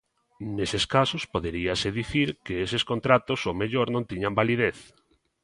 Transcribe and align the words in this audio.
"Neses 0.57 0.85
casos 0.95 1.23
poderíase 1.33 1.87
dicir 1.99 2.29
que 2.45 2.53
eses 2.65 2.83
contratos 2.91 3.39
ao 3.43 3.57
mellor 3.61 3.87
non 3.95 4.07
tiñan 4.09 4.37
validez". 4.39 4.77